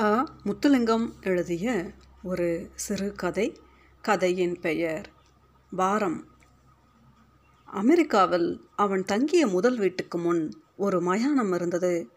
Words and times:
அ 0.00 0.24
முத்துலிங்கம் 0.44 1.12
எழுதிய 1.22 1.92
ஒரு 2.22 2.70
சிறு 2.74 3.12
கதை. 3.14 3.60
கதையின் 4.00 4.60
பெயர் 4.60 5.10
வாரம் 5.70 6.24
அமெரிக்காவில் 7.64 8.64
அவன் 8.76 9.04
தங்கிய 9.04 9.46
முதல் 9.46 9.78
வீட்டுக்கு 9.78 10.18
முன் 10.18 10.62
ஒரு 10.76 11.00
மயானம் 11.00 11.52
இருந்தது. 11.52 12.10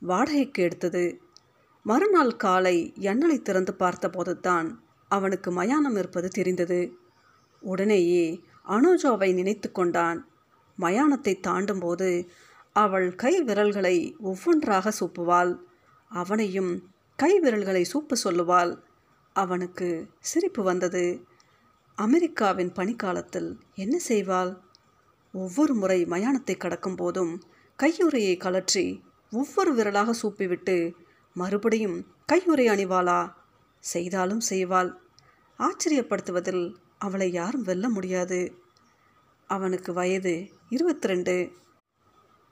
வாடகைக்கு 0.00 0.62
எடுத்தது. 0.62 1.20
மறுநாள் 1.82 2.36
காலை 2.36 2.92
எண்ணலை 3.00 3.42
திறந்து 3.42 3.74
பார்த்தபோது 3.74 4.40
தான் 4.40 4.84
அவனுக்கு 5.08 5.50
மயானம் 5.50 5.96
இருப்பது 5.96 6.28
தெரிந்தது. 6.28 6.96
உடனேயே 7.60 8.40
அனுஜாவை 8.68 9.34
நினைத்து 9.34 9.72
கொண்டான். 9.72 10.28
மயானத்தை 10.78 11.40
தாண்டும்போது 11.40 12.28
அவள் 12.72 13.14
கை 13.14 13.42
விரல்களை 13.42 14.16
ஒவ்வொன்றாக 14.20 14.92
சூப்புவாள். 15.00 15.58
அவனையும் 16.08 16.92
கை 17.18 17.40
விரல்களை 17.40 17.86
சூப்ப 17.92 18.16
சொல்லுவாள். 18.24 18.78
அவனுக்கு 19.32 20.08
சிரிப்பு 20.20 20.62
வந்தது. 20.62 21.26
அமெரிக்காவின் 21.94 22.72
பனிக்காலத்தில் 22.72 23.50
என்ன 23.74 23.98
செய்வாள்? 24.08 24.56
ஒவ்வொரு 25.32 25.74
முறை 25.74 26.04
மயானத்தை 26.04 26.56
கடக்கும் 26.56 26.94
போதும் 26.94 27.42
கையுறையை 27.78 28.34
கலற்றி 28.36 29.02
ஒவ்வொரு 29.30 29.74
விரலாக 29.74 30.14
சூப்பிவிட்டு 30.22 30.94
மறுபடியும் 31.34 31.96
கையுறை 32.32 32.66
அணிவாளா? 32.74 33.32
செய்தாலும் 33.78 34.42
செய்வாள். 34.50 34.90
ஆச்சரியப்படுத்துவதில் 35.58 36.74
அவளை 36.98 37.32
யாரும் 37.32 37.62
வெல்ல 37.62 37.88
முடியாது. 37.88 38.58
அவனுக்கு 39.46 39.92
வயது 39.92 40.34
இருபத்தி 40.68 41.06
ரெண்டு 41.06 41.52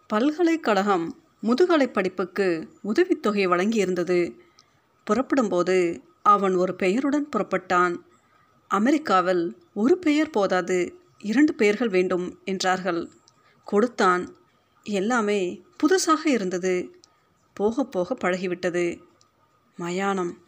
பல்கலைக்கழகம் 0.06 1.06
முதுகலை 1.40 1.88
படிப்புக்கு 1.88 2.48
உதவித்தொகை 2.82 3.46
வழங்கியிருந்தது. 3.48 4.18
புறப்படும்போது 5.04 6.02
அவன் 6.22 6.54
ஒரு 6.54 6.74
பெயருடன் 6.74 7.28
புறப்பட்டான். 7.36 7.96
அமெரிக்காவில் 8.68 9.58
ஒரு 9.74 9.98
பெயர் 9.98 10.30
போதாது 10.30 10.94
இரண்டு 11.18 11.54
பெயர்கள் 11.54 11.88
வேண்டும் 11.88 12.40
என்றார்கள். 12.44 13.08
கொடுத்தான். 13.64 14.36
எல்லாமே 14.82 15.62
புதுசாக 15.76 16.26
இருந்தது. 16.26 17.00
போக 17.54 17.84
போக 17.84 18.14
பழகிவிட்டது. 18.14 19.02
மயானம். 19.76 20.38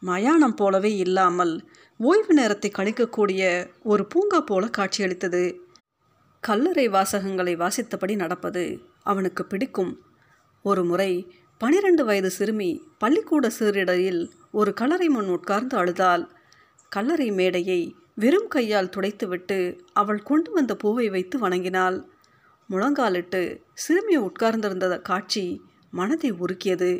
மயானம் 0.00 0.54
போலவே 0.54 0.96
இல்லாமல் 0.96 1.68
ஓய்வு 1.98 2.34
நேரத்தை 2.34 2.72
கழிக்கக்கூடிய 2.78 3.70
ஒரு 3.82 4.06
பூங்கா 4.06 4.40
போல 4.40 4.66
காட்சியளித்தது. 4.66 5.60
கல்லறை 6.40 6.88
வாசகங்களை 6.88 7.54
வாசித்தபடி 7.56 8.14
நடப்பது 8.14 8.80
அவனுக்கு 9.02 9.44
பிடிக்கும். 9.44 10.00
ஒரு 10.62 10.84
முறை 10.84 11.34
பனிரெண்டு 11.60 12.04
வயது 12.04 12.30
சிறுமி 12.30 12.70
பள்ளிக்கூட 12.98 13.50
சீரிடையில் 13.58 14.22
ஒரு 14.50 14.70
கல்லறை 14.74 15.08
முன் 15.08 15.28
உட்கார்ந்து 15.28 15.76
அழுதாள். 15.76 16.24
கல்லறை 16.92 17.28
மேடையை 17.30 17.80
வெறும் 18.14 18.48
கையால் 18.48 18.90
துடைத்துவிட்டு 18.96 19.58
அவள் 19.92 20.20
கொண்டு 20.22 20.50
வந்த 20.50 20.72
பூவை 20.76 21.06
வைத்து 21.08 21.38
வணங்கினாள். 21.38 21.96
முழங்காலிட்டு 22.70 23.40
சிறுமி 23.74 24.16
உட்கார்ந்திருந்த 24.16 24.98
காட்சி 25.00 25.44
மனதை 25.90 26.32
உருக்கியது. 26.32 26.90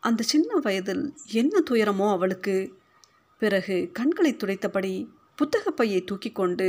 அந்த 0.00 0.22
சின்ன 0.22 0.58
வயதில் 0.58 1.04
என்ன 1.32 1.62
துயரமோ 1.70 2.08
அவளுக்கு. 2.10 2.56
பிறகு 3.42 3.78
கண்களை 3.92 4.32
துடைத்தபடி 4.34 4.94
புத்தகப்பையை 5.38 6.04
தூக்கி 6.04 6.32
கொண்டு 6.32 6.68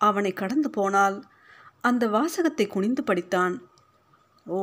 அவனை 0.00 0.32
கடந்து 0.32 0.70
போனால் 0.70 1.16
அந்த 1.80 2.04
வாசகத்தை 2.08 2.66
குனிந்து 2.66 3.02
படித்தான். 3.02 3.54
ஓ 4.46 4.58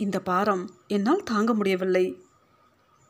இந்த 0.00 0.20
பாரம் 0.20 0.70
என்னால் 0.86 1.22
தாங்க 1.22 1.54
முடியவில்லை. 1.54 2.22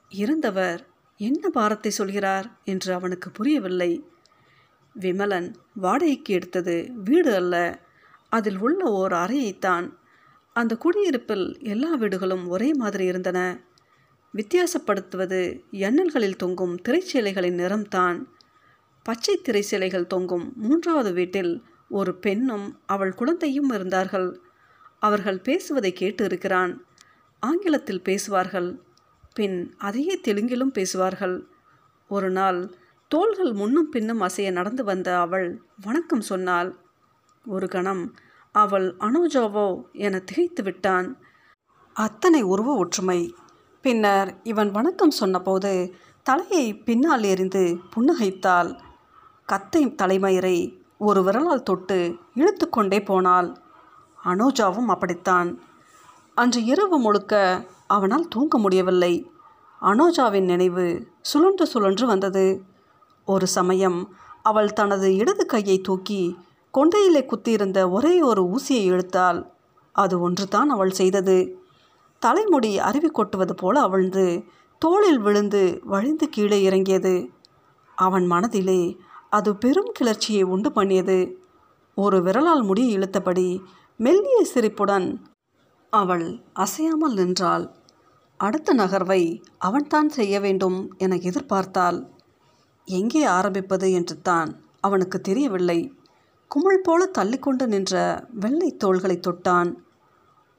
இருந்தவர் 0.08 0.86
என்ன 1.16 1.48
பாரத்தை 1.48 1.90
சொல்கிறார் 1.90 2.46
என்று 2.64 2.94
அவனுக்கு 2.94 3.30
புரியவில்லை. 3.30 4.08
விமலன் 4.94 5.54
வாடகைக்கு 5.74 6.34
எடுத்தது 6.34 6.90
வீடு 7.04 7.34
அல்ல 7.34 7.54
அதில் 8.28 8.58
உள்ள 8.58 8.90
ஓர் 8.90 9.12
அறையைத்தான். 9.12 9.86
அந்த 10.52 10.76
குடியிருப்பில் 10.76 11.46
எல்லா 11.62 11.94
வீடுகளும் 11.94 12.48
ஒரே 12.48 12.72
மாதிரி 12.72 13.04
இருந்தன. 13.04 13.38
வித்தியாசப்படுத்துவது 14.34 15.40
எண்ணல்களில் 15.70 16.36
தொங்கும் 16.36 16.74
திரைச்சேலைகளின் 16.88 17.60
நிறம்தான். 17.62 18.18
பச்சை 19.02 19.40
திரைச்சேலைகள் 19.42 20.06
தொங்கும் 20.06 20.52
மூன்றாவது 20.56 21.12
வீட்டில் 21.12 21.52
ஒரு 21.88 22.14
பெண்ணும் 22.18 22.66
அவள் 22.86 23.14
குழந்தையும் 23.14 23.70
இருந்தார்கள். 23.70 24.28
அவர்கள் 25.02 25.40
பேசுவதை 25.40 25.92
கேட்டு 25.92 26.24
இருக்கிறான் 26.24 26.72
ஆங்கிலத்தில் 27.42 28.02
பேசுவார்கள். 28.02 28.70
பின் 29.34 29.74
அதையே 29.78 30.20
தெலுங்கிலும் 30.24 30.72
பேசுவார்கள். 30.72 31.36
ஒரு 32.10 32.30
நாள் 32.30 32.60
தோள்கள் 33.08 33.52
முன்னும் 33.52 33.88
பின்னும் 33.88 34.20
அசைய 34.20 34.52
நடந்து 34.52 34.84
வந்த 34.84 35.08
அவள் 35.20 35.48
வணக்கம் 35.82 36.20
சொன்னாள். 36.20 36.70
ஒரு 37.44 37.68
கணம் 37.68 38.02
அவள் 38.54 38.86
அனோஜாவோ 38.98 39.66
என 39.92 40.18
திகைத்து 40.18 40.62
விட்டான். 40.62 41.08
அத்தனை 41.96 42.42
உருவ 42.42 42.74
ஒற்றுமை. 42.74 43.20
பின்னர் 43.84 44.30
இவன் 44.42 44.70
வணக்கம் 44.70 45.10
சொன்னபோது 45.10 45.72
தலையை 46.26 46.66
பின்னால் 46.78 47.22
எறிந்து 47.22 47.64
புன்னகைத்தாள். 47.94 48.70
கத்தை 49.48 49.82
தலைமயிரை 49.86 50.56
ஒரு 50.98 51.20
விரலால் 51.22 51.62
தொட்டு 51.62 51.98
இழுத்து 52.34 52.68
கொண்டே 52.68 53.02
போனாள். 53.02 53.50
அனோஜாவும் 54.24 54.86
அப்படித்தான். 54.86 55.60
அன்று 56.34 56.64
இரவு 56.64 56.98
முழுக்க 56.98 57.64
அவனால் 57.86 58.28
தூங்க 58.28 58.58
முடியவில்லை. 58.58 59.30
அனோஜாவின் 59.82 60.44
நினைவு 60.44 61.06
சுழன்று 61.20 61.66
சுழன்று 61.66 62.06
வந்தது. 62.06 62.62
ஒரு 63.24 63.46
சமயம் 63.46 64.14
அவள் 64.42 64.72
தனது 64.72 65.16
இடது 65.16 65.46
கையை 65.46 65.80
தூக்கி 65.80 66.36
கொண்டையிலே 66.74 67.24
குத்தியிருந்த 67.24 67.90
ஒரே 67.90 68.22
ஒரு 68.22 68.42
ஊசியை 68.42 68.84
இழுத்தாள். 68.84 69.46
அது 69.92 70.20
ஒன்றுதான் 70.20 70.70
அவள் 70.70 70.90
செய்தது. 70.90 71.58
தலைமுடி 72.18 72.78
அருவி 72.78 73.08
கொட்டுவது 73.08 73.54
போல 73.54 73.80
அவிழ்ந்து 73.80 74.44
தோளில் 74.78 75.18
விழுந்து 75.18 75.80
வழிந்து 75.84 76.28
கீழே 76.28 76.62
இறங்கியது. 76.62 77.30
அவன் 77.96 78.26
மனதிலே 78.26 78.96
அது 79.30 79.56
பெரும் 79.56 79.90
கிளர்ச்சியை 79.92 80.42
உண்டு 80.42 80.72
பண்ணியது. 80.72 81.38
ஒரு 81.94 82.22
விரலால் 82.22 82.62
முடியை 82.62 82.98
இழுத்தபடி 82.98 83.60
மெல்லிய 84.04 84.44
சிரிப்புடன் 84.44 85.06
அவள் 85.92 86.40
அசையாமல் 86.52 87.12
நின்றாள். 87.12 87.64
அடுத்த 88.36 88.74
நகர்வை 88.74 89.42
அவன்தான் 89.58 90.08
செய்ய 90.08 90.40
வேண்டும் 90.40 90.78
என 90.96 91.14
எதிர்பார்த்தாள். 91.14 91.98
எங்கே 92.84 93.24
ஆரம்பிப்பது 93.24 93.92
என்று 93.92 94.20
தான் 94.20 94.50
அவனுக்கு 94.80 95.20
தெரியவில்லை. 95.20 95.94
குமிழ் 96.48 96.80
போல 96.82 97.10
தள்ளிக்கொண்டு 97.18 97.66
நின்ற 97.66 98.24
வெள்ளை 98.30 98.76
தோள்களை 98.76 99.20
தொட்டான். 99.28 99.76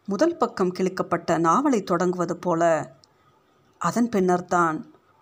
முதல் 0.07 0.37
பக்கம் 0.37 0.71
கிழிக்கப்பட்ட 0.79 1.37
நாவலை 1.37 1.83
தொடங்குவது 1.83 2.37
போல 2.37 2.93
அதன் 3.77 4.09
பின்னர்தான் 4.09 4.77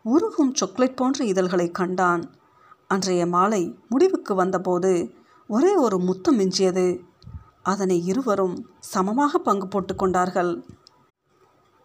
உருகும் 0.06 0.53
சாக்லேட் 0.53 0.96
போன்ற 0.96 1.25
இதழ்களை 1.25 1.72
கண்டான். 1.72 2.24
அன்றைய 2.88 3.25
மாலை 3.25 3.78
முடிவுக்கு 3.90 4.36
வந்தபோது 4.36 4.94
ஒரே 5.47 5.75
ஒரு 5.75 6.00
முத்தம் 6.00 6.40
மிஞ்சியது. 6.40 7.07
அதனை 7.66 8.06
இருவரும் 8.06 8.70
சமமாக 8.80 9.38
பங்கு 9.38 9.68
போட்டு 9.68 9.96
கொண்டார்கள். 9.96 10.64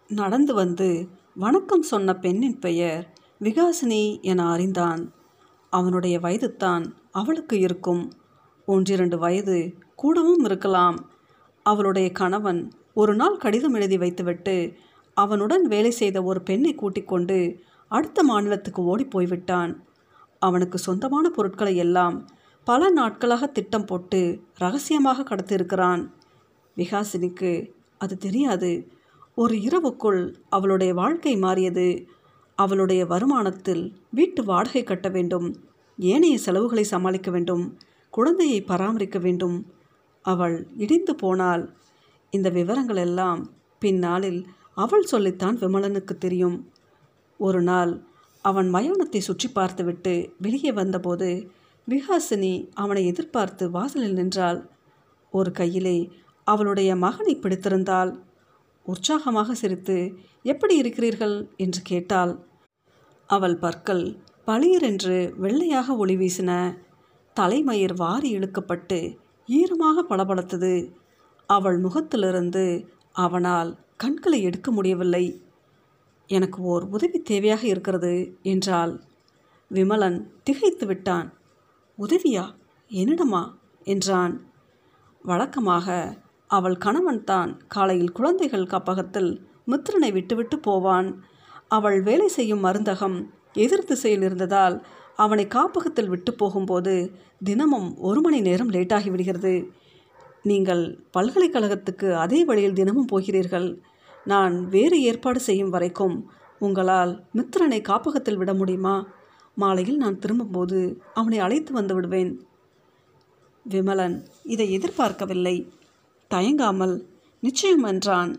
நடந்து 0.07 0.53
வந்து 0.53 1.07
வணக்கம் 1.35 1.81
சொன்ன 1.81 2.15
பெண்ணின் 2.15 2.59
பெயர் 2.59 3.13
விகாசினி 3.41 4.21
என 4.21 4.49
அறிந்தான். 4.49 5.13
அவனுடைய 5.69 6.19
வயதுத்தான் 6.19 6.85
அவளுக்கு 7.11 7.59
இருக்கும். 7.59 8.11
ஒன்றிரண்டு 8.65 9.17
வயது 9.17 9.73
கூடவும் 9.95 10.43
இருக்கலாம். 10.43 11.09
அவளுடைய 11.63 12.11
கணவன் 12.11 12.71
ஒரு 12.93 13.15
நாள் 13.15 13.37
கடிதம் 13.37 13.73
எழுதி 13.73 13.97
வைத்துவிட்டு 13.97 14.73
அவனுடன் 15.13 15.65
வேலை 15.67 15.91
செய்த 15.91 16.23
ஒரு 16.23 16.41
பெண்ணை 16.41 16.75
கூட்டிக் 16.75 17.07
கொண்டு 17.07 17.59
அடுத்த 17.87 18.23
மாநிலத்துக்கு 18.23 18.83
ஓடி 18.83 19.05
போய்விட்டான். 19.05 19.87
அவனுக்கு 20.39 20.77
சொந்தமான 20.77 21.29
பொருட்களை 21.29 21.75
எல்லாம் 21.75 22.27
பல 22.65 22.89
நாட்களாக 22.89 23.47
திட்டம் 23.47 23.85
போட்டு 23.85 24.41
ரகசியமாக 24.53 25.23
கடத்தியிருக்கிறான். 25.23 26.09
விகாசினிக்கு 26.77 27.71
அது 27.97 28.17
தெரியாது. 28.17 28.87
ஒரு 29.35 29.55
இரவுக்குள் 29.55 30.35
அவளுடைய 30.49 30.93
வாழ்க்கை 30.93 31.35
மாறியது. 31.35 32.07
அவளுடைய 32.55 33.05
வருமானத்தில் 33.05 33.93
வீட்டு 34.11 34.43
வாடகை 34.43 34.83
கட்ட 34.83 35.09
வேண்டும். 35.09 35.47
ஏனைய 35.97 36.37
செலவுகளை 36.37 36.83
சமாளிக்க 36.83 37.31
வேண்டும். 37.31 37.77
குழந்தையை 38.09 38.61
பராமரிக்க 38.61 39.19
வேண்டும். 39.19 39.57
அவள் 40.21 40.67
இடிந்து 40.77 41.15
போனால். 41.15 41.73
இந்த 42.29 42.49
விவரங்கள் 42.49 42.95
எல்லாம் 42.95 43.41
பின்னாளில் 43.79 44.47
அவள் 44.73 45.03
சொல்லித்தான் 45.03 45.57
விமலனுக்கு 45.57 46.13
தெரியும். 46.17 46.57
ஒரு 47.37 47.61
நாள் 47.61 48.03
அவன் 48.41 48.73
மயானத்தை 48.73 49.17
சுற்றி 49.17 49.49
பார்த்துவிட்டு 49.49 50.33
வெளியே 50.39 50.71
வந்தபோது 50.71 51.29
விகாசினி 51.89 52.69
அவனை 52.73 53.05
எதிர்பார்த்து 53.05 53.71
வாசலில் 53.71 54.13
நின்றாள். 54.13 54.69
ஒரு 55.31 55.51
கையிலே 55.51 56.11
அவளுடைய 56.43 56.95
மகனை 56.95 57.35
பிடித்திருந்தாள். 57.35 58.19
உற்சாகமாக 58.85 59.53
சிரித்து 59.53 60.13
எப்படி 60.43 60.75
இருக்கிறீர்கள்? 60.77 61.49
என்று 61.57 61.81
கேட்டாள். 61.81 62.45
அவள் 63.27 63.55
பற்கள் 63.55 64.17
பளியரென்று 64.47 65.33
வெள்ளையாக 65.35 65.95
ஒளி 65.95 66.15
வீசின. 66.15 66.77
தலைமயிர் 67.33 67.93
வாரி 67.93 68.37
இழுக்கப்பட்டு 68.37 69.17
ஈரமாக 69.47 70.03
பளபளத்தது. 70.09 70.93
அவள் 71.47 71.77
முகத்திலிருந்து 71.77 72.89
அவனால் 73.11 73.77
கண்களை 73.97 74.41
எடுக்க 74.41 74.71
முடியவில்லை. 74.71 75.41
எனக்கு 76.27 76.61
ஓர் 76.61 76.83
உதவி 76.83 77.23
தேவையாக 77.29 77.63
இருக்கிறது 77.63 78.37
என்றாள். 78.41 79.01
விமலன் 79.69 80.31
திகைத்து 80.43 80.85
விட்டான். 80.85 81.33
உதவியா? 81.99 82.53
என்னிடமா? 82.89 83.53
என்றான். 83.83 84.41
வழக்கமாக 85.21 86.17
அவள் 86.47 86.77
கணவன்தான் 86.85 87.59
காலையில் 87.67 88.11
குழந்தைகள் 88.11 88.65
காப்பகத்தில் 88.65 89.47
மித்திரனை 89.67 90.11
விட்டுவிட்டு 90.11 90.59
போவான். 90.59 91.23
அவள் 91.67 92.01
வேலை 92.01 92.27
செய்யும் 92.27 92.63
மருந்தகம் 92.63 93.27
எதிர் 93.53 93.83
திசையில் 93.83 94.21
இருந்ததால் 94.21 94.85
அவனை 95.15 95.47
காப்பகத்தில் 95.47 96.09
விட்டு 96.09 96.33
போகும்போது 96.33 97.11
தினமும் 97.43 97.97
ஒரு 97.97 98.21
மணி 98.21 98.41
நேரம் 98.41 98.71
லேட்டாகி 98.71 99.09
விடுகிறது. 99.09 99.71
நீங்கள் 100.43 100.99
பல்கலைக்கழகத்துக்கு 101.17 102.13
அதே 102.13 102.45
வழியில் 102.45 102.73
தினமும் 102.73 103.05
போகிறீர்கள். 103.05 103.81
நான் 104.25 104.69
வேறு 104.69 105.01
ஏற்பாடு 105.01 105.39
செய்யும் 105.39 105.69
வரைக்கும் 105.69 106.31
உங்களால் 106.59 107.23
மித்திரனை 107.33 107.81
காப்பகத்தில் 107.81 108.37
விட 108.37 108.53
முடியுமா? 108.53 109.05
மாலையில் 109.55 109.97
நான் 109.97 110.19
திரும்பும்போது 110.19 110.79
அவனை 111.13 111.39
அழைத்து 111.39 111.73
வந்து 111.73 111.93
விடுவேன் 111.93 112.31
விமலன் 113.65 114.17
இதை 114.43 114.71
எதிர்பார்க்கவில்லை. 114.71 115.55
தயங்காமல் 116.31 116.95
நிச்சயம் 117.43 117.83
என்றான். 117.83 118.31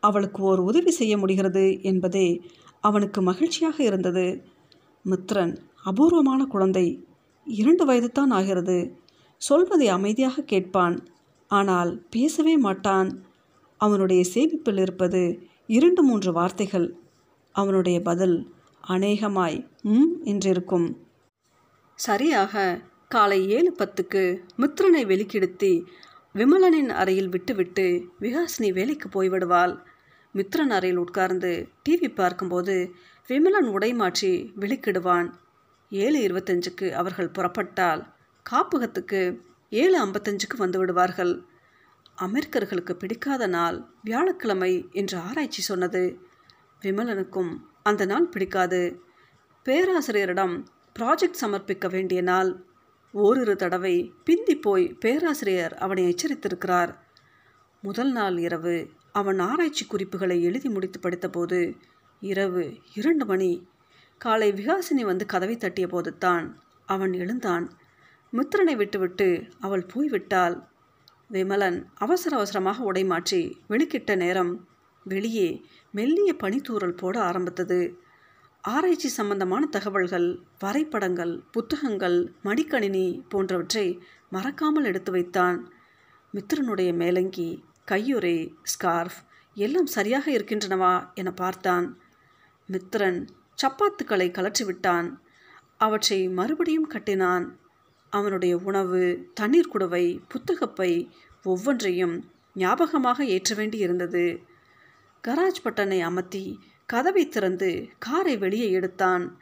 அவளுக்கு 0.00 0.42
ஓர் 0.42 0.58
உதவி 0.58 0.90
செய்ய 0.90 1.18
முடிகிறது 1.18 1.82
என்பதே 1.82 2.42
அவனுக்கு 2.80 3.22
மகிழ்ச்சியாக 3.22 3.76
இருந்தது. 3.82 4.26
மித்ரன் 5.04 5.54
அபூர்வமான 5.84 6.44
குழந்தை. 6.44 6.86
இரண்டு 7.46 7.84
வயதுதான் 7.84 8.30
ஆகிறது. 8.30 8.78
சொல்வதை 9.36 9.88
அமைதியாக 9.88 10.42
கேட்பான். 10.42 10.96
ஆனால் 11.50 11.90
பேசவே 12.10 12.56
மாட்டான். 12.56 13.10
அவனுடைய 13.80 14.24
சேமிப்பில் 14.34 14.80
இருப்பது 14.80 15.22
இரண்டு 15.66 16.02
மூன்று 16.02 16.32
வார்த்தைகள். 16.32 16.88
அவனுடைய 17.54 18.00
பதில் 18.00 18.36
அநேகமாய் 18.84 19.56
ம் 19.82 20.10
என்றிருக்கும். 20.24 20.88
சரியாக 21.98 22.54
காலை 23.08 23.38
ஏழு 23.48 23.70
பத்துக்கு 23.78 24.22
மித்ரனை 24.58 25.02
வெளிக்கிடுத்தி 25.06 25.70
விமலனின் 26.34 26.90
அறையில் 26.90 27.28
விட்டுவிட்டு 27.28 27.86
விகாசினி 28.20 28.68
வேலைக்கு 28.72 29.08
போய்விடுவாள். 29.08 29.74
மித்ரன் 30.34 30.70
அறையில் 30.70 30.96
உட்கார்ந்து 30.96 31.52
டிவி 31.82 32.08
பார்க்கும்போது 32.08 32.76
விமலன் 33.28 33.68
உடை 33.68 33.90
மாற்றி 33.94 34.32
வெளிக்கிடுவான் 34.60 35.28
ஏழு 35.92 36.18
இருபத்தஞ்சுக்கு 36.18 36.86
அவர்கள் 36.92 37.34
புறப்பட்டால் 37.38 38.02
காப்பகத்துக்கு 38.46 39.20
ஏழு 39.72 39.96
ஐம்பத்தஞ்சுக்கு 40.04 40.56
வந்து 40.56 40.78
விடுவார்கள். 40.78 41.34
அமெரிக்கர்களுக்கு 42.18 42.94
பிடிக்காத 42.94 43.46
நாள் 43.46 43.78
வியாழக்கிழமை 44.02 44.72
என்று 44.92 45.16
ஆராய்ச்சி 45.18 45.62
சொன்னது. 45.62 46.02
விமலனுக்கும் 46.82 47.52
அந்த 47.86 48.02
நாள் 48.04 48.28
பிடிக்காது. 48.28 48.80
பேராசிரியரிடம் 49.66 50.54
ப்ராஜெக்ட் 50.98 51.40
சமர்ப்பிக்க 51.40 51.86
வேண்டிய 51.90 52.20
நாள். 52.22 52.50
ஓரிரு 53.14 53.54
தடவை 53.56 53.94
பிந்தி 54.24 54.54
போய் 54.56 54.86
பேராசிரியர் 55.00 55.74
அவனை 55.74 56.04
எச்சரித்திருக்கிறார். 56.04 56.92
முதல் 57.82 58.12
நாள் 58.12 58.36
இரவு 58.38 58.76
அவன் 59.12 59.38
ஆராய்ச்சி 59.38 59.84
குறிப்புகளை 59.86 60.36
எழுதி 60.42 60.68
முடித்து 60.68 60.98
படித்தபோது 61.00 61.60
இரவு 62.22 62.64
இரண்டு 62.94 63.24
மணி. 63.24 63.52
காலை 64.20 64.48
விகாசினி 64.52 65.04
வந்து 65.04 65.26
கதவை 65.26 65.56
தட்டிய 65.56 65.86
போதுத்தான் 65.86 66.18
தான் 66.18 66.46
அவன் 66.86 67.12
எழுந்தான். 67.12 67.66
மித்திரனை 68.32 68.74
விட்டுவிட்டு 68.76 69.28
அவள் 69.60 69.84
போய்விட்டாள். 69.94 70.56
விமலன் 71.30 71.78
அவசர 71.94 72.32
அவசரமாக 72.36 72.84
உடை 72.84 73.04
மாற்றி 73.04 73.42
வெளிக்கிட்ட 73.68 74.14
நேரம் 74.16 74.52
வெளியே 75.06 75.48
மெல்லிய 75.94 76.30
பனித்தூறல் 76.42 76.96
போட 76.96 77.16
ஆரம்பித்தது. 77.20 77.78
ஆராய்ச்சி 78.64 79.08
சம்பந்தமான 79.08 79.66
தகவல்கள் 79.66 80.28
வரைபடங்கள் 80.58 81.34
புத்தகங்கள் 81.50 82.18
மடிக்கணினி 82.44 83.06
போன்றவற்றை 83.28 83.86
மறக்காமல் 84.30 84.84
எடுத்து 84.84 85.10
வைத்தான். 85.12 85.58
மித்திரனுடைய 86.34 86.90
மேலங்கி 86.94 87.48
கையுறை 87.90 88.36
ஸ்கார்ஃப் 88.62 89.18
எல்லாம் 89.56 89.86
சரியாக 89.86 90.26
இருக்கின்றனவா 90.30 90.94
என 91.14 91.32
பார்த்தான். 91.32 91.86
மித்திரன் 92.68 93.20
சப்பாத்துக்களை 93.58 94.28
கலற்றிவிட்டான் 94.30 95.08
அவற்றை 95.76 96.18
மறுபடியும் 96.28 96.86
கட்டினான். 96.86 97.46
அவனுடைய 98.12 98.54
உணவு 98.58 99.02
தண்ணீர் 99.34 99.68
குடவை 99.68 100.04
புத்தகப்பை 100.28 100.90
ஒவ்வொன்றையும் 101.44 102.16
ஞாபகமாக 102.54 103.24
ஏற்ற 103.26 103.54
வேண்டி 103.54 103.78
இருந்தது 103.78 104.24
கராஜ் 105.24 105.60
பட்டனை 105.64 105.98
அமர்த்தி 106.00 106.58
கதவை 106.86 107.28
திறந்து 107.28 107.88
காரை 107.98 108.36
வெளியே 108.36 108.70
எடுத்தான். 108.70 109.38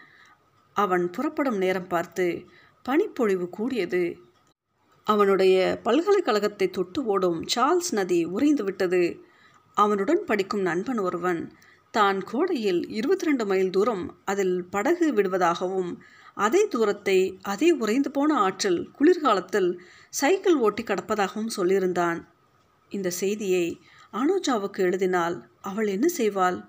அவன் 0.72 1.10
புறப்படும் 1.10 1.56
நேரம் 1.56 1.86
பார்த்து 1.86 2.26
பனிப்பொழிவு 2.82 3.48
கூடியது. 3.48 4.02
அவனுடைய 5.04 5.80
பல்கலைக்கழகத்தை 5.82 6.70
தொட்டு 6.70 7.04
ஓடும் 7.04 7.40
சார்ல்ஸ் 7.54 7.92
நதி 7.92 8.24
உறைந்து 8.24 8.64
விட்டது. 8.64 9.02
அவனுடன் 9.74 10.24
படிக்கும் 10.24 10.60
நண்பன் 10.60 10.98
ஒருவன் 10.98 11.52
தான் 11.90 12.18
கோடையில் 12.22 12.88
இருபத்தி 12.88 13.24
ரெண்டு 13.24 13.46
மைல் 13.46 13.70
தூரம் 13.70 14.20
அதில் 14.24 14.56
படகு 14.64 15.14
விடுவதாகவும் 15.14 15.92
அதே 16.34 16.66
தூரத்தை 16.66 17.38
அதே 17.42 17.70
உறைந்து 17.70 18.10
போன 18.10 18.36
ஆற்றில் 18.38 18.90
குளிர்காலத்தில் 18.92 19.70
சைக்கிள் 20.10 20.56
ஓட்டி 20.56 20.82
கடப்பதாகவும் 20.82 21.54
சொல்லியிருந்தான். 21.56 22.20
இந்த 22.88 23.10
செய்தியை 23.10 23.66
அனுஜாவுக்கு 24.12 24.80
எழுதினால் 24.82 25.36
அவள் 25.62 25.86
என்ன 25.86 26.06
செய்வாள்? 26.16 26.68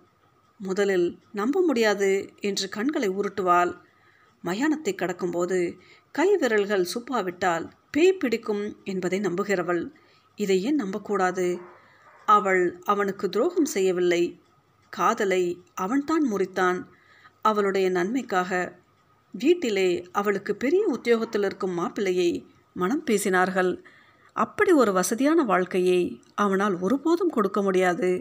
முதலில் 0.57 1.19
நம்ப 1.31 1.61
முடியாது 1.61 2.29
என்று 2.39 2.69
கண்களை 2.69 3.09
உருட்டுவாள். 3.09 3.81
மயானத்தை 4.43 4.93
கடக்கும்போது 4.93 5.77
கை 6.11 6.37
விரல்கள் 6.37 6.87
சுப்பாவிட்டால் 6.93 7.69
பேய் 7.91 8.13
பிடிக்கும் 8.13 8.77
என்பதை 8.83 9.19
நம்புகிறவள். 9.19 9.89
இதை 10.35 10.63
ஏன் 10.63 10.75
நம்பக்கூடாது? 10.75 11.59
அவள் 12.25 12.79
அவனுக்கு 12.83 13.29
துரோகம் 13.29 13.65
செய்யவில்லை. 13.65 14.41
காதலை 14.89 15.63
அவன்தான் 15.73 16.31
முறித்தான். 16.31 16.83
அவளுடைய 17.41 17.89
நன்மைக்காக 17.89 18.81
வீட்டிலே 19.31 20.05
அவளுக்கு 20.11 20.55
பெரிய 20.55 20.85
உத்தியோகத்தில் 20.85 21.43
இருக்கும் 21.43 21.77
மாப்பிள்ளையை 21.77 22.45
மனம் 22.73 23.03
பேசினார்கள். 23.05 23.83
அப்படி 24.33 24.71
ஒரு 24.71 24.93
வசதியான 24.93 25.43
வாழ்க்கையை 25.43 26.21
அவனால் 26.35 26.79
ஒருபோதும் 26.79 27.29
கொடுக்க 27.29 27.61
முடியாது. 27.61 28.11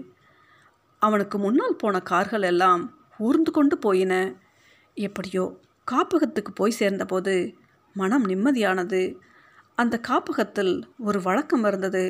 அவனுக்கு 1.03 1.37
முன்னால் 1.39 1.81
போன 1.83 1.97
கார்கள் 2.03 2.43
எல்லாம் 2.43 2.83
ஊர்ந்து 3.19 3.51
கொண்டு 3.51 3.77
போயின. 3.79 4.15
எப்படியோ 4.97 5.45
காப்பகத்துக்கு 5.89 6.53
போய் 6.55 6.79
சேர்ந்தபோது 6.81 7.35
மனம் 7.97 8.27
நிம்மதியானது. 8.27 9.03
அந்த 9.79 9.95
காப்பகத்தில் 10.09 10.75
ஒரு 10.99 11.19
வழக்கம் 11.23 11.65
இருந்தது. 11.65 12.05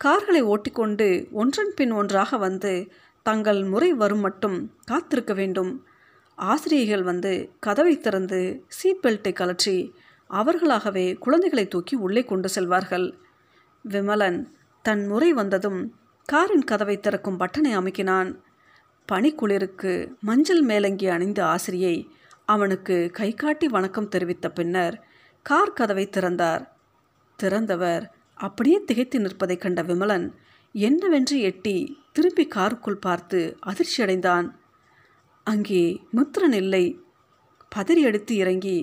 கார்களை 0.00 0.42
ஓட்டிக்கொண்டு 0.42 1.06
ஒன்றன் 1.32 1.72
பின் 1.76 1.92
ஒன்றாக 1.92 2.36
வந்து 2.36 2.72
தங்கள் 3.26 3.60
முறை 3.64 3.90
வரும் 3.92 4.20
மட்டும் 4.20 4.58
காத்திருக்க 4.84 5.32
வேண்டும். 5.34 5.72
ஆசிரியர்கள் 6.38 7.02
வந்து 7.02 7.32
கதவை 7.60 7.94
திறந்து 7.98 8.40
சீட் 8.68 9.02
பெல்ட்டை 9.02 9.32
கலற்றி 9.40 9.76
அவர்களாகவே 10.30 11.06
குழந்தைகளை 11.24 11.64
தூக்கி 11.68 11.94
உள்ளே 11.96 12.22
கொண்டு 12.24 12.48
செல்வார்கள். 12.54 13.06
விமலன் 13.84 14.40
தன் 14.84 15.02
முறை 15.06 15.30
வந்ததும் 15.32 15.80
காரின் 16.28 16.64
கதவை 16.64 17.00
திறக்கும் 17.00 17.38
பட்டனை 17.40 17.70
அமைக்கினான். 17.78 18.28
பனிக்குளிருக்கு 19.08 19.92
மஞ்சள் 20.20 20.60
மேலங்கி 20.60 21.06
அணிந்த 21.06 21.40
ஆசிரியை 21.46 21.96
அவனுக்கு 22.44 22.96
கை 23.12 23.34
காட்டி 23.34 23.68
வணக்கம் 23.68 24.08
தெரிவித்த 24.08 24.50
பின்னர் 24.50 24.96
கார் 25.46 25.72
கதவை 25.72 26.04
திறந்தார். 26.06 26.62
திறந்தவர் 27.38 28.06
அப்படியே 28.34 28.78
திகைத்து 28.84 29.20
நிற்பதை 29.20 29.56
கண்ட 29.56 29.82
விமலன் 29.82 30.26
என்னவென்று 30.74 31.40
எட்டி 31.40 31.76
திரும்பி 32.12 32.46
காருக்குள் 32.46 33.00
பார்த்து 33.00 33.40
அதிர்ச்சியடைந்தான். 33.66 34.48
அங்கே 35.46 35.84
முத்திரன் 36.10 36.58
இல்லை. 36.62 36.84
பதறி 37.76 38.02
எடுத்து 38.02 38.34
இறங்கி 38.36 38.78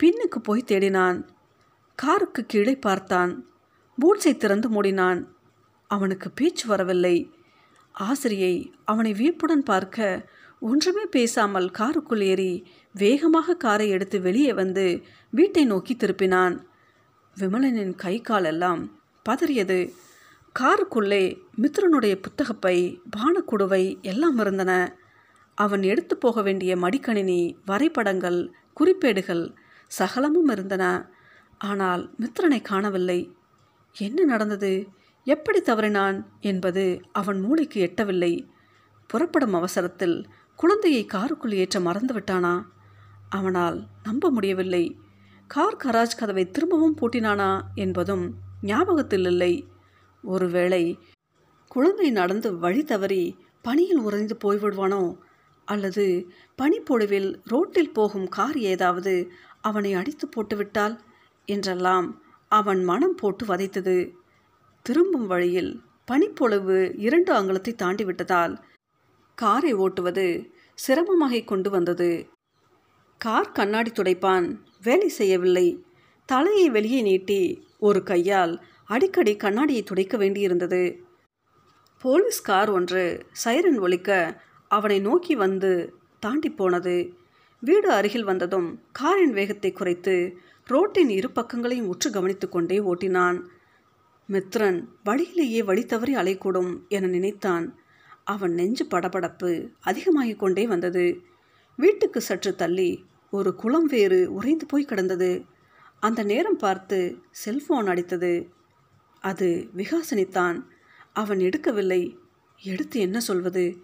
பின்னுக்கு 0.00 0.40
போய் 0.42 0.68
தேடினான். 0.72 1.18
காருக்கு 1.98 2.44
கீழே 2.46 2.76
பார்த்தான். 2.76 3.32
பூட்ஸை 3.98 4.36
திறந்து 4.36 4.68
மூடினான். 4.70 5.20
அவனுக்கு 5.86 6.30
பேச்சு 6.30 6.64
வரவில்லை. 6.66 7.16
ஆசிரியை 7.94 8.72
அவனை 8.84 9.12
வியப்புடன் 9.12 9.62
பார்க்க 9.62 10.26
ஒன்றுமே 10.60 11.04
பேசாமல் 11.06 11.70
காருக்குள் 11.70 12.20
ஏறி 12.20 12.66
வேகமாக 12.92 13.54
காரை 13.54 13.88
எடுத்து 13.88 14.20
வெளியே 14.20 14.52
வந்து 14.52 15.02
வீட்டை 15.30 15.64
நோக்கி 15.64 15.94
திருப்பினான். 15.94 16.54
விமலனின் 17.36 17.94
கை 17.94 18.20
கால் 18.20 18.44
எல்லாம் 18.44 18.82
பதறியது. 19.28 19.92
காருக்குள்ளே 20.60 21.38
மித்ரனுடைய 21.62 22.14
புத்தகப்பை 22.16 22.76
பானக்குடுவை 23.16 24.00
எல்லாம் 24.02 24.38
இருந்தன. 24.38 24.72
அவன் 25.54 25.82
எடுத்து 25.82 26.16
போக 26.16 26.42
வேண்டிய 26.42 26.76
மடிக்கணினி 26.76 27.56
வரைபடங்கள் 27.64 28.50
குறிப்பேடுகள் 28.80 29.44
சகலமும் 29.86 30.48
இருந்தன. 30.48 30.84
ஆனால் 31.60 32.14
மித்ரனை 32.20 32.60
காணவில்லை. 32.62 33.20
என்ன 33.96 34.24
நடந்தது? 34.24 34.88
எப்படி 35.26 35.60
தவறினான் 35.60 36.18
என்பது 36.40 37.00
அவன் 37.12 37.40
மூளைக்கு 37.40 37.78
எட்டவில்லை. 37.86 38.48
புறப்படும் 39.06 39.54
அவசரத்தில் 39.54 40.26
குழந்தையை 40.56 41.04
காருக்குள் 41.04 41.52
ஏற்ற 41.52 41.80
மறந்துவிட்டானா? 41.80 42.62
அவனால் 43.28 43.86
நம்ப 44.02 44.30
முடியவில்லை. 44.30 44.98
கார் 45.46 45.76
கராஜ் 45.84 46.18
கதவை 46.18 46.50
திரும்பவும் 46.50 46.96
பூட்டினானா 46.96 47.60
என்பதும் 47.74 48.34
ஞாபகத்தில் 48.62 49.24
இல்லை. 49.24 49.66
ஒருவேளை 50.22 50.98
குழந்தை 51.68 52.10
நடந்து 52.10 52.58
வழி 52.58 52.82
தவறி 52.82 53.36
பனியில் 53.62 53.98
உறைந்து 53.98 54.36
போய்விடுவானோ? 54.44 55.02
அல்லது 55.64 56.06
பனிப்பொழிவில் 56.56 57.40
ரோட்டில் 57.44 57.92
போகும் 57.92 58.28
கார் 58.28 58.58
ஏதாவது 58.58 59.14
அவனை 59.60 59.92
அடித்து 59.92 60.28
போட்டுவிட்டால்? 60.28 61.00
என்றெல்லாம் 61.44 62.22
அவன் 62.48 62.84
மனம் 62.84 63.14
போட்டு 63.14 63.46
வதைத்தது. 63.46 63.96
திரும்பும் 64.86 65.26
வழியில் 65.26 65.72
பனிப்பொழிவு 66.04 66.78
இரண்டு 66.96 67.30
அங்குலத்தை 67.32 67.72
தாண்டிவிட்டதால் 67.82 68.54
காரை 69.38 69.72
ஓட்டுவது 69.74 70.26
சிரமமாக 70.78 71.40
கொண்டு 71.42 71.70
வந்தது. 71.70 72.10
கார் 73.20 73.50
கண்ணாடி 73.52 73.90
துடைப்பான் 73.90 74.46
வேலை 74.82 75.08
செய்யவில்லை. 75.08 75.66
தலையை 76.28 76.66
வெளியே 76.70 77.00
நீட்டி 77.02 77.40
ஒரு 77.78 78.00
கையால் 78.02 78.54
அடிக்கடி 78.84 79.32
கண்ணாடியை 79.36 79.82
துடைக்க 79.82 80.14
வேண்டியிருந்தது. 80.16 80.82
போலீஸ் 82.04 82.40
கார் 82.42 82.70
ஒன்று 82.70 83.04
சைரன் 83.42 83.78
ஒலிக்க 83.78 84.10
அவனை 84.70 84.98
நோக்கி 85.00 85.34
வந்து 85.34 85.72
தாண்டி 86.20 86.50
போனது 86.50 86.96
வீடு 87.62 87.88
அருகில் 87.98 88.28
வந்ததும் 88.30 88.68
காரின் 88.92 89.32
வேகத்தை 89.32 89.70
குறைத்து 89.72 90.16
ரோட்டின் 90.66 91.10
இரு 91.18 91.28
பக்கங்களையும் 91.34 91.90
உற்று 91.92 92.08
கவனித்து 92.10 92.46
கொண்டே 92.48 92.78
ஓட்டினான். 92.90 93.38
மித்ரன் 94.28 94.84
வழியிலேயே 95.04 95.62
வழி 95.62 95.86
தவறி 95.86 96.14
அலைக்கூடும் 96.14 96.88
என 96.88 97.06
நினைத்தான். 97.06 97.78
அவன் 98.24 98.52
நெஞ்சு 98.52 98.84
படபடப்பு 98.84 99.72
அதிகமாகிக் 99.80 100.38
கொண்டே 100.38 100.66
வந்தது. 100.66 101.20
வீட்டுக்கு 101.76 102.20
சற்று 102.20 102.54
தள்ளி 102.54 103.06
ஒரு 103.30 103.54
குளம் 103.54 103.84
வேறு 103.84 104.32
உறைந்து 104.32 104.66
போய் 104.66 104.84
கிடந்தது. 104.84 105.44
அந்த 106.00 106.22
நேரம் 106.22 106.56
பார்த்து 106.56 107.18
செல்போன் 107.30 107.86
அடித்தது. 107.86 108.48
அது 109.20 109.68
விகாசனித்தான். 109.76 110.62
அவன் 111.12 111.38
எடுக்கவில்லை. 111.38 112.16
எடுத்து 112.62 113.00
என்ன 113.00 113.20
சொல்வது? 113.20 113.76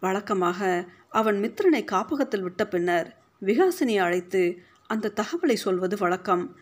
வழக்கமாக 0.00 0.88
அவன் 1.08 1.36
மித்ரனை 1.36 1.84
காப்பகத்தில் 1.84 2.42
விட்ட 2.42 2.66
பின்னர் 2.66 3.22
விகாசினியை 3.42 3.98
அழைத்து 3.98 4.58
அந்த 4.86 5.12
தகவலை 5.16 5.54
சொல்வது 5.54 5.96
வழக்கம். 5.96 6.56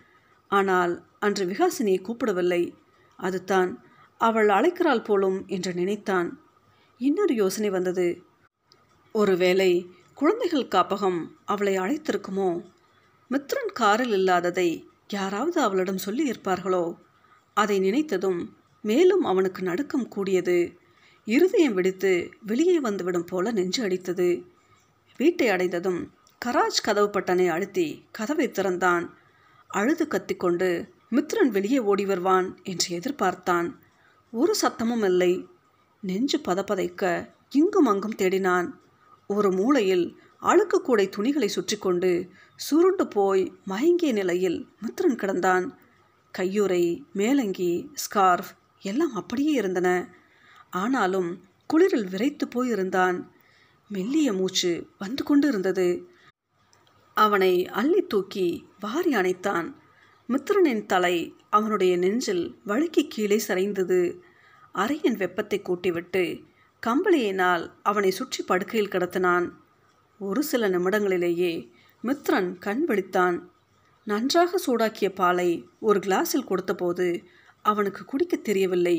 ஆனால் 0.49 1.07
அன்று 1.19 1.47
விகாசினியை 1.47 2.03
கூப்பிடவில்லை. 2.03 2.75
அதுதான் 3.17 3.85
அவள் 4.19 4.49
அழைக்கிறாள் 4.49 5.05
போலும் 5.05 5.45
என்று 5.47 5.75
நினைத்தான். 5.75 6.41
இன்னொரு 6.99 7.35
யோசனை 7.35 7.71
வந்தது. 7.71 8.23
ஒருவேளை 9.13 9.91
குழந்தைகள் 10.15 10.67
காப்பகம் 10.67 11.27
அவளை 11.45 11.79
அழைத்திருக்குமோ? 11.79 12.63
மித்ரன் 13.31 13.73
காரில் 13.73 14.13
இல்லாததை 14.13 14.89
யாராவது 15.09 15.61
அவளிடம் 15.61 15.99
சொல்லி 15.99 16.31
இருப்பார்களோ? 16.31 16.97
அதை 17.55 17.81
நினைத்ததும் 17.81 18.47
மேலும் 18.83 19.25
அவனுக்கு 19.25 19.63
நடுக்கம் 19.63 20.09
கூடியது. 20.09 20.79
இருதயம் 21.25 21.75
வெடித்து 21.75 22.31
வெளியே 22.47 22.81
வந்துவிடும் 22.81 23.25
போல 23.25 23.53
நெஞ்சு 23.53 23.89
அடித்தது. 23.89 24.45
வீட்டை 25.17 25.49
அடைந்ததும் 25.49 26.11
கராஜ் 26.45 26.83
கதவு 26.83 27.11
பட்டனை 27.11 27.49
அழுத்தி 27.49 28.05
கதவை 28.13 28.51
திறந்தான். 28.51 29.15
அழுது 29.69 30.09
கத்திக்கொண்டு 30.09 30.89
மித்ரன் 31.13 31.49
வெளியே 31.49 31.79
ஓடி 31.79 32.07
வருவான் 32.07 32.59
என்று 32.63 32.99
எதிர்பார்த்தான். 32.99 33.77
ஒரு 34.33 34.55
சத்தமும் 34.63 35.05
இல்லை. 35.05 35.47
நெஞ்சு 36.01 36.39
பதப்பதைக்க 36.39 37.31
இங்கும் 37.51 37.87
அங்கும் 37.87 38.15
தேடினான். 38.15 38.71
ஒரு 39.27 39.53
மூலையில் 39.53 40.21
அழுக்கு 40.39 40.81
கூடை 40.81 41.09
துணிகளை 41.09 41.49
சுற்றி 41.49 41.77
கொண்டு 41.77 42.31
சுருண்டு 42.57 43.09
போய் 43.09 43.53
மயங்கிய 43.65 44.13
நிலையில் 44.13 44.69
மித்ரன் 44.83 45.17
கிடந்தான். 45.17 45.77
கையுறை 46.39 47.03
மேலங்கி 47.13 47.91
ஸ்கார்ஃப் 47.95 48.51
எல்லாம் 48.81 49.15
அப்படியே 49.15 49.53
இருந்தன. 49.53 50.15
ஆனாலும் 50.71 51.45
குளிரில் 51.67 52.11
விரைத்து 52.11 52.47
போயிருந்தான். 52.47 53.29
மெல்லிய 53.89 54.33
மூச்சு 54.33 54.87
வந்து 54.99 55.25
கொண்டு 55.25 55.49
இருந்தது 55.49 56.09
அவனை 57.15 57.69
அள்ளி 57.69 58.03
தூக்கி 58.03 58.69
வாரி 58.81 59.13
அணைத்தான். 59.13 59.73
மித்திரனின் 60.29 60.87
தலை 60.87 61.17
அவனுடைய 61.51 61.97
நெஞ்சில் 61.97 62.45
வழுக்கி 62.65 63.03
கீழே 63.09 63.39
சரிந்தது. 63.49 64.01
அறையின் 64.75 65.17
வெப்பத்தை 65.17 65.63
கூட்டிவிட்டு 65.65 66.45
கம்பளியினால் 66.83 67.65
அவனை 67.83 68.11
சுற்றி 68.11 68.43
படுக்கையில் 68.43 68.91
கடத்தினான். 68.91 69.47
ஒரு 70.19 70.43
சில 70.43 70.69
நிமிடங்களிலேயே 70.69 71.53
மித்ரன் 72.05 72.59
கண் 72.59 72.85
விழித்தான். 72.89 73.37
நன்றாக 74.05 74.61
சூடாக்கிய 74.67 75.09
பாலை 75.15 75.69
ஒரு 75.81 75.99
கிளாஸில் 75.99 76.49
கொடுத்தபோது 76.49 77.25
அவனுக்கு 77.63 78.05
குடிக்க 78.05 78.37
தெரியவில்லை. 78.37 78.97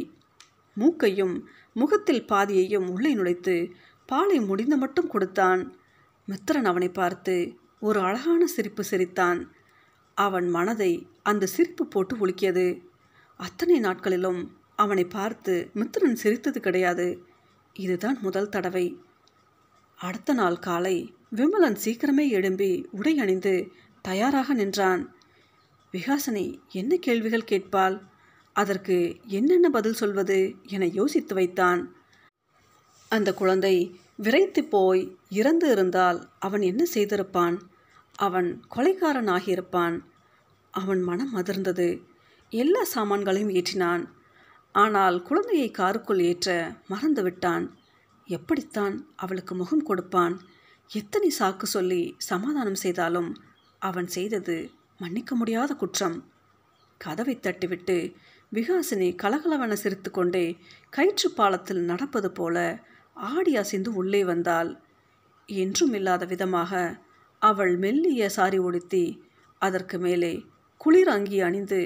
மூக்கையும் 0.74 1.36
முகத்தில் 1.74 2.26
பாதியையும் 2.26 2.88
உள்ளே 2.88 3.16
நுழைத்து 3.16 3.56
பாலை 4.06 4.40
முடிந்த 4.40 4.76
மட்டும் 4.78 5.08
கொடுத்தான். 5.08 5.62
மித்திரன் 6.28 6.66
அவனை 6.66 6.90
பார்த்து 6.90 7.36
ஒரு 7.80 8.00
அழகான 8.00 8.46
சிரிப்பு 8.46 8.84
சிரித்தான். 8.84 9.42
அவன் 10.18 10.48
மனதை 10.50 10.92
அந்த 11.24 11.46
சிரிப்பு 11.46 11.88
போட்டு 11.88 12.14
ஒழுக்கியது 12.16 12.82
அத்தனை 13.40 13.80
நாட்களிலும் 13.80 14.58
அவனை 14.76 15.06
பார்த்து 15.06 15.70
மித்திரன் 15.76 16.14
சிரித்தது 16.14 16.60
கிடையாது. 16.60 17.08
இதுதான் 17.74 18.18
முதல் 18.22 18.50
தடவை. 18.50 18.86
அடுத்த 20.00 20.34
நாள் 20.34 20.60
காலை 20.60 21.14
விமலன் 21.36 21.78
சீக்கிரமே 21.86 22.30
எழும்பி 22.30 22.88
உடை 22.92 23.20
அணிந்து 23.20 23.72
தயாராக 24.02 24.54
நின்றான். 24.54 25.16
விகாசனை 25.94 26.46
என்ன 26.72 26.96
கேள்விகள் 26.96 27.50
கேட்பாள்? 27.50 28.02
அதற்கு 28.54 28.98
என்னென்ன 29.28 29.70
பதில் 29.70 29.94
சொல்வது 29.94 30.56
என 30.68 30.86
யோசித்து 30.86 31.34
வைத்தான். 31.36 31.82
அந்த 33.10 33.34
குழந்தை 33.34 33.76
விரைத்து 34.18 34.64
போய் 34.64 35.18
இறந்து 35.30 35.72
இருந்தால் 35.72 36.20
அவன் 36.40 36.62
என்ன 36.62 36.84
செய்திருப்பான்? 36.94 37.58
அவன் 38.16 38.50
கொலைக்காரன் 38.76 39.28
ஆகியிருப்பான் 39.28 39.96
அவன் 40.74 41.02
மனம் 41.02 41.34
அதிர்ந்தது. 41.36 41.88
எல்லா 42.52 42.82
சாமான்களையும் 42.94 43.54
ஏற்றினான். 43.60 44.04
ஆனால் 44.76 45.18
குழந்தையை 45.22 45.70
காருக்குள் 45.72 46.22
ஏற்ற 46.30 46.50
மறந்து 46.88 47.22
விட்டான் 47.24 47.66
எப்படித்தான் 48.28 48.96
அவளுக்கு 49.16 49.54
முகம் 49.56 49.84
கொடுப்பான்? 49.84 50.36
எத்தனை 50.90 51.30
சாக்கு 51.40 51.68
சொல்லி 51.76 52.02
சமாதானம் 52.30 52.82
செய்தாலும் 52.84 53.30
அவன் 53.82 54.08
செய்தது 54.08 54.56
மன்னிக்க 55.00 55.36
முடியாத 55.36 55.72
குற்றம். 55.74 56.18
கதவை 57.02 57.36
தட்டிவிட்டு 57.38 57.98
விகாசினி 58.52 59.08
கலகலவென 59.24 59.74
சிரித்து 59.74 60.10
கொண்டே 60.12 60.46
கயிற்று 60.90 61.30
பாலத்தில் 61.32 61.82
நடப்பது 61.82 62.30
போல 62.32 62.58
ஆடி 63.18 63.54
அசைந்து 63.56 63.90
உள்ளே 63.94 64.22
வந்தாள். 64.24 64.70
என்றும் 65.50 65.94
இல்லாத 65.94 66.24
விதமாக 66.26 66.82
அவள் 67.42 67.74
மெல்லிய 67.78 68.30
சாரி 68.30 68.60
உடுத்தி 68.68 69.06
அதற்கு 69.62 69.98
மேலே 69.98 70.34
குளிர் 70.84 71.08
அங்கி 71.08 71.38
அணிந்து 71.42 71.80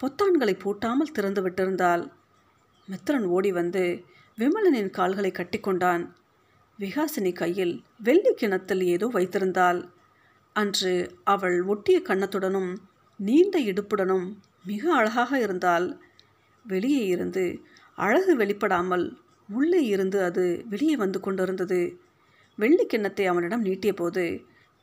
பொத்தான்களை 0.00 0.54
பூட்டாமல் 0.54 1.12
திறந்து 1.12 1.40
விட்டிருந்தாள். 1.42 2.02
மித்திரன் 2.88 3.26
ஓடி 3.26 3.50
வந்து 3.52 3.84
விமலனின் 4.38 4.90
கால்களை 4.90 5.30
கட்டிக்கொண்டான். 5.34 6.02
விகாசினி 6.78 7.32
கையில் 7.32 7.74
வெள்ளி 7.98 8.32
கிணத்தில் 8.34 8.82
ஏதோ 8.94 9.06
வைத்திருந்தாள். 9.06 9.80
அன்று 10.56 10.92
அவள் 11.24 11.56
ஒட்டிய 11.64 11.98
கன்னத்துடனும் 12.04 12.70
நீண்ட 13.20 13.56
இடுப்புடனும் 13.60 14.26
மிக 14.62 14.92
அழகாக 14.94 15.38
இருந்தால் 15.38 15.86
வெளியே 16.64 17.06
இருந்து 17.06 17.44
அழகு 17.98 18.34
வெளிப்படாமல் 18.36 19.06
உள்ளே 19.48 19.82
இருந்து 19.84 20.18
அது 20.22 20.44
வெளியே 20.68 20.96
வந்து 20.96 21.20
கொண்டிருந்தது. 21.20 21.80
வெள்ளி 22.58 22.84
கிண்ணத்தை 22.86 23.26
அவனிடம் 23.26 23.66
நீட்டிய 23.68 23.92
போது 23.92 24.24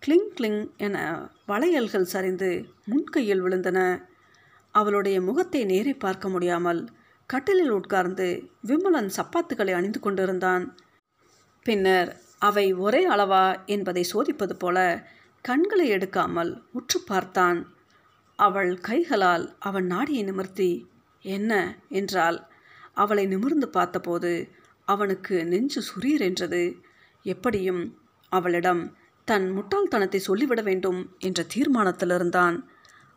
கிளிங் 0.01 0.29
கிளிங் 0.33 0.61
என 0.77 0.97
வளையல்கள் 1.45 2.01
சரிந்து 2.01 2.65
முன்கையில் 2.85 3.43
விழுந்தன. 3.43 3.79
அவளுடைய 4.71 5.21
முகத்தை 5.21 5.65
நேரே 5.65 5.93
பார்க்க 5.93 6.29
முடியாமல் 6.29 6.87
கட்டிலில் 7.29 7.69
உட்கார்ந்து 7.69 8.27
விமலன் 8.67 9.09
சப்பாத்துக்களை 9.17 9.73
அணிந்து 9.73 9.99
கொண்டிருந்தான். 9.99 10.75
பின்னர் 11.63 12.21
அவை 12.39 12.73
ஒரே 12.73 13.09
அளவா? 13.09 13.65
என்பதை 13.65 14.05
சோதிப்பது 14.13 14.53
போல 14.53 15.07
கண்களை 15.41 15.91
எடுக்காமல் 15.91 16.61
உற்று 16.71 17.01
பார்த்தான். 17.05 17.59
அவள் 18.35 18.79
கைகளால் 18.79 19.55
அவன் 19.59 19.85
நாடியை 19.85 20.23
நிமிர்த்தி 20.23 20.71
என்ன? 21.25 21.77
என்றால் 21.89 22.39
அவளை 22.93 23.25
நிமிர்ந்து 23.25 23.69
பார்த்தபோது 23.69 24.49
அவனுக்கு 24.85 25.45
நெஞ்சு 25.45 25.81
சுரீர் 25.81 26.21
என்றது 26.21 26.63
எப்படியும்? 27.25 27.83
அவளிடம் 28.29 28.83
தன் 29.31 29.47
முட்டாள்தனத்தை 29.51 30.19
சொல்லிவிட 30.19 30.61
வேண்டும் 30.61 30.99
என்ற 31.19 31.39
தீர்மானத்திலிருந்தான் 31.53 32.55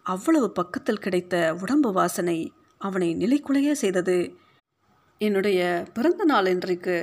அவ்வளவு 0.06 0.49
பக்கத்தில் 0.50 1.02
கிடைத்த 1.04 1.35
உடம்பு 1.61 1.90
வாசனை 1.92 2.38
அவனை 2.80 3.09
நிலைக்குலைய 3.14 3.71
செய்தது. 3.73 4.16
என்னுடைய 5.21 5.61
பிறந்த 5.94 6.23
நாள் 6.25 6.47
இன்றைக்கு 6.47 6.97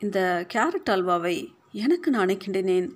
இந்த 0.00 0.18
கேரட் 0.54 0.90
அல்வாவை 0.94 1.36
எனக்கு 1.82 2.08
நானே 2.10 2.34
கிண்டினேன் 2.34 2.88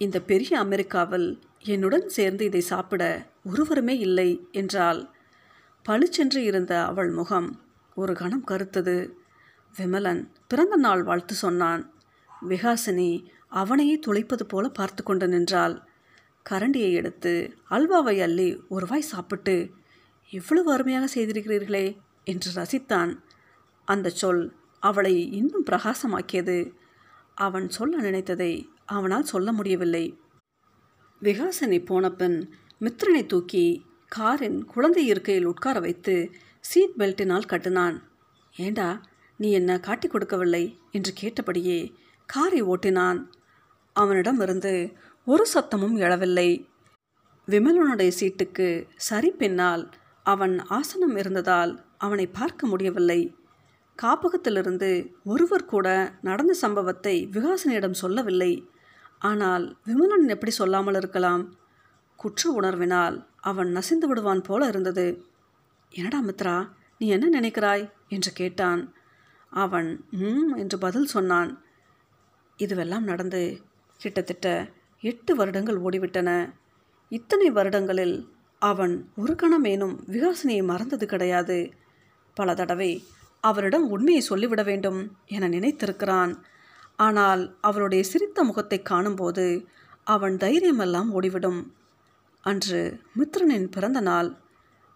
இந்த 0.00 0.16
பெரிய 0.22 0.52
அமெரிக்காவில் 0.58 1.28
என்னுடன் 1.64 2.06
சேர்ந்து 2.08 2.44
இதை 2.44 2.62
சாப்பிட 2.72 3.02
ஒருவருமே 3.44 3.96
இல்லை 3.98 4.28
என்றால் 4.52 5.00
பளிச்சென்று 5.86 6.42
இருந்த 6.42 6.72
அவள் 6.84 7.10
முகம் 7.10 7.48
ஒரு 7.96 8.14
கணம் 8.14 8.46
கருத்தது 8.48 8.96
விமலன் 9.74 10.22
பிறந்த 10.48 10.76
நாள் 10.76 11.02
வாழ்த்து 11.02 11.34
சொன்னான். 11.34 11.82
விகாசினி 12.48 13.10
அவனையே 13.48 13.98
துளைப்பது 14.06 14.42
போல 14.42 14.68
பார்த்து 14.68 15.02
கொண்டு 15.02 15.28
நின்றாள். 15.28 15.82
கரண்டியை 16.50 16.92
எடுத்து 16.92 17.54
அல்வாவை 17.70 18.22
அள்ளி 18.22 18.62
ஒருவாய் 18.70 19.08
சாப்பிட்டு 19.12 19.70
இவ்வளவு 20.30 20.72
அருமையாக 20.72 21.20
செய்திருக்கிறீர்களே 21.20 21.96
என்று 22.24 22.52
ரசித்தான். 22.52 23.18
அந்த 23.84 24.10
சொல் 24.10 24.56
அவளை 24.80 25.32
இன்னும் 25.32 25.64
பிரகாசமாக்கியது. 25.64 26.72
அவன் 27.34 27.68
சொல்ல 27.68 28.10
நினைத்ததை 28.10 28.68
அவனால் 28.84 29.24
சொல்ல 29.24 29.52
முடியவில்லை. 29.52 30.18
விகாசனை 31.22 31.84
போனபின் 31.84 32.50
மித்ரனை 32.80 33.26
தூக்கி 33.26 33.86
காரின் 34.08 34.64
குழந்தை 34.64 35.06
இருக்கையில் 35.06 35.44
உட்கார 35.44 35.80
வைத்து 35.80 36.30
சீட் 36.60 36.94
பெல்ட்டினால் 36.98 37.46
கட்டினான். 37.46 38.02
ஏண்டா 38.56 39.02
நீ 39.36 39.52
என்ன 39.52 39.80
காட்டிக் 39.80 40.10
கொடுக்கவில்லை? 40.10 40.78
என்று 40.90 41.12
கேட்டபடியே 41.12 41.92
காரை 42.26 42.62
ஓட்டினான். 42.62 43.30
அவனிடமிருந்து 43.98 44.72
ஒரு 45.26 45.44
சத்தமும் 45.54 45.96
எழவில்லை. 45.96 46.48
விமலனுடைய 47.48 48.10
சீட்டுக்கு 48.18 48.68
சரி 49.08 49.30
பின்னால் 49.30 49.84
அவன் 50.26 50.54
ஆசனம் 50.68 51.16
இருந்ததால் 51.16 51.72
அவனை 51.98 52.26
பார்க்க 52.28 52.66
முடியவில்லை. 52.66 53.20
காப்பகத்திலிருந்து 53.98 54.90
ஒருவர் 55.24 55.64
கூட 55.64 55.88
நடந்த 56.20 56.52
சம்பவத்தை 56.54 57.14
விகாசனிடம் 57.32 58.00
சொல்லவில்லை. 58.02 58.52
ஆனால் 59.22 59.64
விமலன் 59.84 60.26
எப்படி 60.28 60.52
சொல்லாமல் 60.52 60.94
இருக்கலாம்? 60.94 61.42
குற்ற 62.18 62.42
உணர்வினால் 62.60 63.16
அவன் 63.40 63.70
நசிந்து 63.76 64.06
விடுவான் 64.06 64.42
போல 64.42 64.66
இருந்தது. 64.66 65.06
என்னடா 65.92 66.20
மித்ரா 66.22 66.56
நீ 67.00 67.06
என்ன 67.08 67.26
நினைக்கிறாய்? 67.40 67.84
என்று 68.08 68.30
கேட்டான். 68.32 68.82
அவன் 69.52 69.88
ம் 70.20 70.52
என்று 70.56 70.76
பதில் 70.78 71.06
சொன்னான். 71.06 71.50
இதுவெல்லாம் 72.58 73.08
நடந்து 73.10 73.42
கிட்டத்தட்ட 74.00 74.46
எட்டு 75.02 75.32
வருடங்கள் 75.36 75.78
ஓடிவிட்டன. 75.80 76.30
இத்தனை 77.08 77.50
வருடங்களில் 77.50 78.16
அவன் 78.62 78.94
ஒரு 79.16 79.32
கணமேனும் 79.32 79.94
விகாசினியை 80.06 80.62
மறந்தது 80.64 81.06
கிடையாது. 81.06 81.72
பல 82.34 82.54
தடவை 82.54 82.90
அவரிடம் 83.40 83.86
உண்மையை 83.90 84.20
சொல்லிவிட 84.20 84.62
வேண்டும் 84.62 85.00
என 85.26 85.48
நினைத்திருக்கிறான். 85.48 86.32
ஆனால் 86.96 87.42
அவளுடைய 87.60 88.04
சிரித்த 88.04 88.44
முகத்தை 88.44 88.78
காணும்போது 88.82 89.46
அவன் 90.04 90.36
தைரியமெல்லாம் 90.36 91.10
ஓடிவிடும். 91.12 91.60
அன்று 92.44 92.80
மித்ரனின் 93.18 93.68
பிறந்த 93.70 94.00
நாள். 94.00 94.30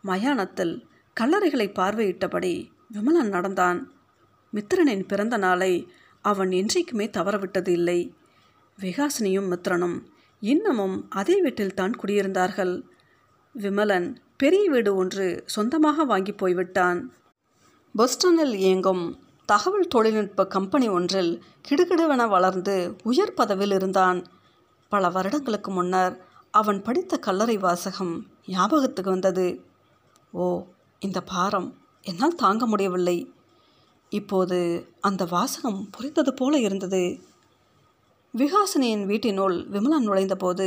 மயானத்தில் 0.04 0.75
கல்லறைகளை 1.21 1.68
பார்வையிட்டபடி 1.78 2.54
விமலன் 2.92 3.28
நடந்தான். 3.28 3.92
மித்திரனின் 4.52 5.04
பிறந்த 5.09 5.37
நாளை 5.37 5.73
அவன் 6.25 6.50
என்றைக்குமே 6.50 7.06
தவறவிட்டது 7.06 7.68
இல்லை. 7.68 8.00
விகாசினியும் 8.79 9.49
மித்ரனும் 9.52 9.99
இன்னமும் 10.43 10.97
அதே 11.11 11.41
வீட்டில் 11.41 11.75
தான் 11.75 11.95
குடியிருந்தார்கள். 12.02 12.83
விமலன் 13.55 14.17
பெரிய 14.37 14.71
வீடு 14.71 14.95
ஒன்று 14.95 15.43
சொந்தமாக 15.47 16.04
வாங்கி 16.04 16.32
போய்விட்டான். 16.32 17.00
பொஸ்டனில் 17.95 18.54
இயங்கும் 18.54 19.04
தகவல் 19.49 19.89
தொழில்நுட்ப 19.89 20.47
கம்பெனி 20.47 20.89
ஒன்றில் 20.89 21.43
கிடுகிடுவென 21.69 22.28
வளர்ந்து 22.28 22.97
உயர் 23.02 23.35
பதவியில் 23.35 23.75
இருந்தான். 23.75 24.26
பல 24.89 25.08
வருடங்களுக்கு 25.08 25.71
முன்னர் 25.71 26.15
அவன் 26.50 26.82
படித்த 26.82 27.19
கல்லறை 27.19 27.56
வாசகம் 27.56 28.15
ஞாபகத்துக்கு 28.47 29.11
வந்தது. 29.11 29.47
ஓ 30.32 30.63
இந்த 30.99 31.21
பாரம் 31.23 31.69
என்னால் 32.02 32.35
தாங்க 32.35 32.67
முடியவில்லை. 32.67 33.19
இப்போது 34.13 34.58
அந்த 35.00 35.25
வாசகம் 35.25 35.89
புரிந்தது 35.91 36.35
போல 36.35 36.58
இருந்தது. 36.58 37.02
விகாசினியின் 38.34 39.04
வீட்டினுள் 39.04 39.56
விமலன் 39.68 40.06
நுழைந்தபோது 40.08 40.66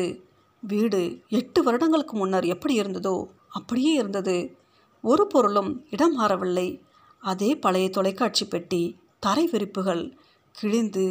வீடு 0.60 1.00
எட்டு 1.30 1.64
வருடங்களுக்கு 1.64 2.18
முன்னர் 2.18 2.46
எப்படி 2.46 2.82
இருந்ததோ 2.82 3.26
அப்படியே 3.48 3.94
இருந்தது. 3.94 4.58
ஒரு 5.04 5.28
பொருளும் 5.28 5.86
இடம் 5.90 6.14
மாறவில்லை. 6.14 6.82
அதே 7.20 7.56
பழைய 7.56 7.90
தொலைக்காட்சி 7.90 8.46
பெட்டி 8.48 9.00
தரை 9.20 9.46
விரிப்புகள் 9.48 10.04
கிழிந்து 10.52 11.06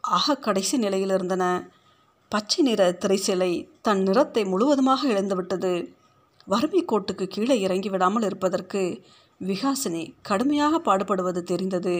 ஆக 0.00 0.36
கடைசி 0.36 0.78
நிலையில் 0.78 1.08
இருந்தன. 1.08 1.70
பச்சை 2.28 2.64
நிற 2.64 2.98
திரைசிலை 3.00 3.52
தன் 3.82 4.02
நிறத்தை 4.02 4.44
முழுவதுமாக 4.44 5.08
இழந்துவிட்டது. 5.08 5.94
வறுமை 6.44 6.84
கோட்டுக்கு 6.84 7.26
கீழே 7.26 7.60
இறங்கி 7.60 7.88
விடாமல் 7.88 8.22
இருப்பதற்கு 8.22 9.04
விகாசினி 9.40 10.14
கடுமையாக 10.22 10.78
பாடுபடுவது 10.78 11.42
தெரிந்தது. 11.42 11.96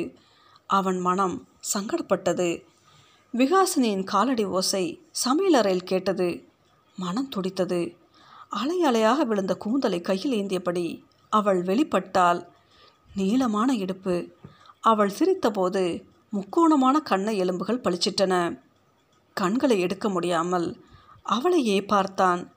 அவன் 0.66 1.00
மனம் 1.00 1.48
சங்கடப்பட்டது. 1.74 2.50
விகாசினியின் 3.38 4.04
காலடி 4.04 4.44
ஓசை 4.44 5.00
சமையலறையில் 5.24 5.84
கேட்டது. 5.84 6.46
மனம் 6.96 7.28
துடித்தது. 7.28 7.96
அலை 8.48 8.84
அலையாக 8.84 9.24
விழுந்த 9.24 9.54
கூந்தலை 9.56 10.00
கையில் 10.00 10.32
ஏந்தியபடி 10.32 11.02
அவள் 11.28 11.62
வெளிப்பட்டால் 11.62 12.46
நீளமான 13.14 13.74
இடுப்பு. 13.74 14.36
அவள் 14.80 15.12
சிரித்தபோது 15.18 16.04
முக்கோணமான 16.32 16.98
கண்ணை 17.00 17.36
எலும்புகள் 17.36 17.80
பளிச்சிட்டன. 17.80 18.60
கண்களை 19.34 19.80
எடுக்க 19.80 20.08
முடியாமல் 20.08 20.80
அவளையே 21.22 21.84
பார்த்தான். 21.84 22.52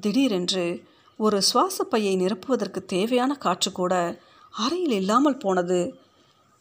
திடீரென்று 0.00 0.84
ஒரு 1.16 1.42
சுவாசப்பையை 1.54 2.14
நிரப்புவதற்கு 2.16 2.84
தேவையான 2.84 3.34
காற்று 3.34 3.72
கூட 3.72 4.20
அறையில் 4.50 4.90
இல்லாமல் 4.90 5.36
போனது. 5.36 6.00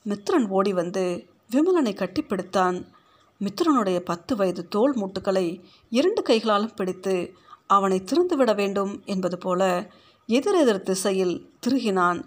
மித்ரன் 0.06 0.48
ஓடி 0.48 0.74
வந்து 0.74 1.28
விமலனை 1.52 1.94
கட்டிப்பிடித்தான். 1.94 2.94
மித்ரனுடைய 3.42 3.98
பத்து 4.00 4.34
வயது 4.36 4.64
தோல் 4.68 4.94
மூட்டுகளை 4.96 5.48
இரண்டு 5.90 6.22
கைகளாலும் 6.22 6.76
பிடித்து 6.76 7.16
அவனை 7.68 7.98
திறந்துவிட 8.02 8.52
வேண்டும் 8.56 8.94
என்பது 9.06 9.38
போல 9.38 9.62
எதிரெதிர் 10.30 10.82
திசையில் 10.82 11.36
திருகினான். 11.64 12.20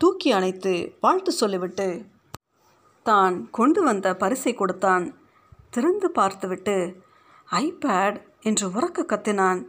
தூக்கி 0.00 0.30
அணைத்து 0.32 0.72
வாழ்த்து 1.00 1.32
சொல்லிவிட்டு 1.32 1.88
தான் 3.06 3.50
கொண்டு 3.50 3.80
வந்த 3.82 4.16
பரிசை 4.16 4.52
கொடுத்தான். 4.54 5.04
திறந்து 5.70 6.08
பார்த்துவிட்டு 6.10 6.76
ஐபேட் 7.50 8.18
என்று 8.40 8.66
உறக்க 8.68 9.06
கத்தினான். 9.06 9.60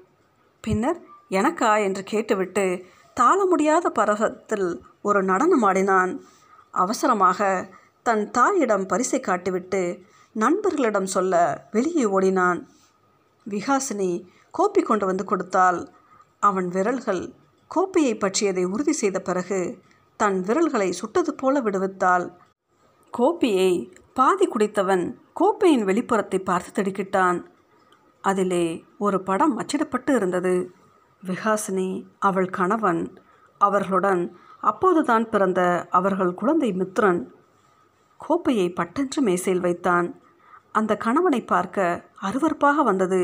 பின்னர் 0.64 1.00
எனக்கா 1.30 1.72
என்று 1.84 2.04
கேட்டுவிட்டு 2.04 2.66
தாள 3.14 3.38
முடியாத 3.46 3.90
பரவத்தில் 3.90 4.70
ஒரு 5.02 5.20
நடனமாடினான் 5.24 6.12
அவசரமாக 6.74 7.40
தன் 8.06 8.24
தாயிடம் 8.32 8.86
பரிசை 8.86 9.20
காட்டிவிட்டு 9.20 9.82
நண்பர்களிடம் 10.36 11.06
சொல்ல 11.06 11.34
வெளியே 11.72 12.06
ஓடினான். 12.06 12.60
விகாசினி 13.48 14.12
கோப்பி 14.58 14.82
கொண்டு 14.84 15.06
வந்து 15.06 15.24
கொடுத்தால் 15.24 15.80
அவன் 16.40 16.68
விரல்கள் 16.68 17.34
கோப்பையை 17.72 18.14
பற்றியதை 18.16 18.64
உறுதி 18.66 18.94
செய்த 18.94 19.20
பிறகு 19.20 19.60
தன் 20.20 20.42
விரல்களை 20.42 20.92
சுட்டது 20.92 21.34
போல 21.36 21.62
விடுவித்தாள். 21.62 22.26
கோப்பியை 23.14 23.72
பாதி 24.14 24.48
குடித்தவன் 24.48 25.06
கோப்பையின் 25.40 25.86
வெளிப்புறத்தை 25.86 26.40
பார்த்து 26.44 26.72
திடுக்கிட்டான். 26.72 27.40
அதிலே 28.22 28.66
ஒரு 28.98 29.18
படம் 29.24 29.56
அச்சிடப்பட்டு 29.60 30.16
இருந்தது. 30.16 30.56
விகாசினி 31.24 31.90
அவள் 32.20 32.50
கணவன் 32.50 33.02
அவர்களுடன் 33.62 34.24
அப்போதுதான் 34.62 35.30
பிறந்த 35.30 35.62
அவர்கள் 35.90 36.34
குழந்தை 36.34 36.72
மித்ரன் 36.72 37.24
கோப்பையை 38.20 38.68
பட்டென்று 38.74 39.22
மேசையில் 39.22 39.62
வைத்தான். 39.62 40.08
அந்த 40.76 40.94
கணவனை 40.98 41.42
பார்க்க 41.44 42.06
அருவருப்பாக 42.22 42.84
வந்தது. 42.84 43.22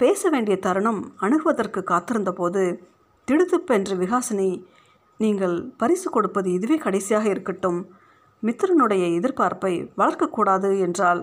பேச 0.00 0.30
வேண்டிய 0.30 0.56
தருணம் 0.58 1.00
அணுகுவதற்கு 1.20 1.80
காத்திருந்தபோது 1.82 2.62
திடுதுப்பென்று 3.28 3.94
விகாசினி 4.02 4.50
நீங்கள் 5.20 5.56
பரிசு 5.76 6.08
கொடுப்பது 6.10 6.48
இதுவே 6.52 6.76
கடைசியாக 6.76 7.26
இருக்கட்டும். 7.28 7.80
மித்திரனுடைய 8.42 9.04
எதிர்பார்ப்பை 9.18 9.72
வளர்க்கக்கூடாது 9.96 10.70
என்றால் 10.80 11.22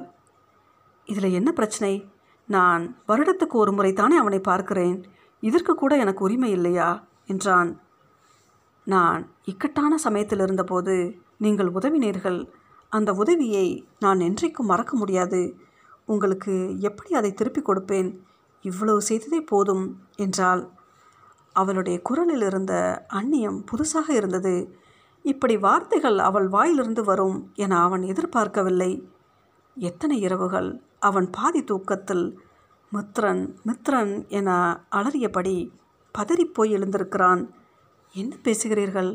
இதில் 1.08 1.38
என்ன 1.40 1.50
பிரச்சனை? 1.52 1.94
நான் 2.50 2.84
வருடத்துக்கு 3.08 3.56
ஒரு 3.64 3.72
முறை 3.72 3.92
தானே 3.94 4.16
அவனை 4.18 4.40
பார்க்கிறேன். 4.40 4.98
இதற்கு 5.44 5.74
கூட 5.76 5.94
எனக்கு 5.98 6.22
உரிமை 6.24 6.50
இல்லையா? 6.52 6.90
என்றான். 7.26 7.72
நான் 8.88 9.22
இக்கட்டான 9.44 9.98
சமயத்தில் 9.98 10.40
இருந்தபோது 10.40 10.96
நீங்கள் 11.38 11.70
உதவினீர்கள். 11.72 12.40
அந்த 12.94 13.12
உதவியை 13.14 13.68
நான் 14.00 14.20
என்றைக்கும் 14.20 14.70
மறக்க 14.72 14.94
முடியாது. 14.98 15.42
உங்களுக்கு 16.06 16.54
எப்படி 16.80 17.12
அதை 17.14 17.34
திருப்பிக் 17.34 17.68
கொடுப்பேன்? 17.70 18.10
இவ்வளவு 18.62 19.02
செய்ததே 19.02 19.40
போதும் 19.42 19.86
என்றாள். 20.16 20.64
அவளுடைய 21.54 21.98
குரலில் 22.02 22.42
இருந்த 22.42 22.74
அந்நியம் 23.14 23.60
புதுசாக 23.72 24.08
இருந்தது. 24.10 24.54
இப்படி 25.26 25.56
வார்த்தைகள் 25.58 26.18
அவள் 26.20 26.48
வாயிலிருந்து 26.48 27.04
வரும் 27.04 27.38
என 27.56 27.82
அவன் 27.82 28.04
எதிர்பார்க்கவில்லை. 28.04 28.92
எத்தனை 29.78 30.18
இரவுகள் 30.20 30.70
அவன் 31.00 31.28
பாதி 31.30 31.62
தூக்கத்தில் 31.64 32.26
மித்ரன் 32.92 33.44
மித்ரன் 33.68 34.14
என 34.28 34.50
அலறியபடி 34.92 35.56
பதறிப்போய் 36.16 36.74
எழுந்திருக்கிறான். 36.78 37.44
என்ன 38.14 38.36
பேசுகிறீர்கள்? 38.44 39.12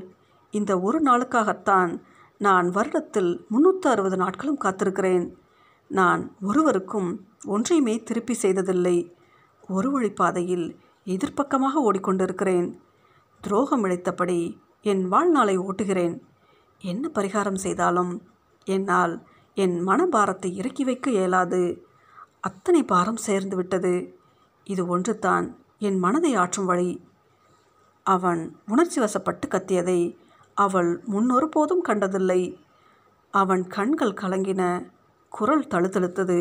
இந்த 0.54 0.72
ஒரு 0.80 0.98
நாளுக்காகத்தான் 1.00 1.92
நான் 2.38 2.66
வருடத்தில் 2.70 3.46
முன்னூற்று 3.48 3.90
அறுபது 3.90 4.16
நாட்களும் 4.16 4.60
காத்திருக்கிறேன். 4.64 5.32
நான் 5.88 6.36
ஒருவருக்கும் 6.40 7.28
ஒன்றையுமே 7.46 8.02
திருப்பி 8.02 8.34
செய்ததில்லை. 8.34 9.16
ஒரு 9.68 9.88
வழிப்பாதையில் 9.90 10.76
எதிர்ப்பக்கமாக 11.06 11.82
ஓடிக்கொண்டிருக்கிறேன். 11.84 12.78
துரோகம் 13.40 13.84
இழைத்தபடி 13.84 14.60
என் 14.82 15.08
வாழ்நாளை 15.08 15.58
ஓட்டுகிறேன். 15.58 16.20
என்ன 16.78 17.10
பரிகாரம் 17.14 17.54
செய்தாலும் 17.54 18.22
என்னால் 18.64 19.26
என் 19.54 19.86
மனபாரத்தை 19.86 20.52
இறக்கி 20.52 20.84
வைக்க 20.84 21.10
இயலாது. 21.10 21.86
அத்தனை 22.40 22.82
பாரம் 22.82 23.16
சேர்ந்து 23.16 23.56
விட்டது. 23.56 23.94
இது 24.64 24.86
ஒன்று 24.86 25.18
தான் 25.18 25.58
என் 25.78 25.98
மனதை 25.98 26.34
ஆற்றும் 26.34 26.66
வழி. 26.66 26.90
அவன் 28.02 28.56
உணர்ச்சி 28.66 29.00
வசப்பட்டு 29.00 29.46
கத்தியதை 29.48 30.00
அவள் 30.64 30.90
முன்னொருபோதும் 31.12 31.84
கண்டதில்லை. 31.88 32.40
அவன் 33.34 33.62
கண்கள் 33.66 34.18
கலங்கின 34.22 34.62
குரல் 35.32 35.66
தழுத்தழுத்தது. 35.66 36.38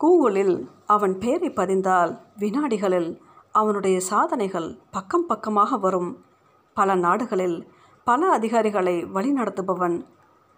கூகுளில் 0.00 0.54
அவன் 0.86 1.14
பெயரை 1.18 1.50
பதிந்தால் 1.50 2.12
வினாடிகளில் 2.38 3.10
அவனுடைய 3.52 3.96
சாதனைகள் 4.00 4.68
பக்கம் 4.90 5.26
பக்கமாக 5.26 5.76
வரும். 5.76 6.10
பல 6.76 6.94
நாடுகளில் 6.94 7.58
பல 8.04 8.30
அதிகாரிகளை 8.32 8.96
வழிநடத்துபவன் 9.14 9.96